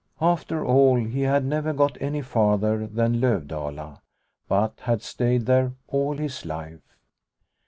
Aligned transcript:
After 0.19 0.65
all, 0.65 0.95
he 0.95 1.21
had 1.21 1.45
never 1.45 1.73
got 1.73 1.95
any 2.01 2.23
farther 2.23 2.87
than 2.87 3.21
Lovdala, 3.21 4.01
but 4.47 4.79
had 4.79 5.03
stayed 5.03 5.45
there 5.45 5.73
all 5.89 6.17
his 6.17 6.43
life. 6.43 6.97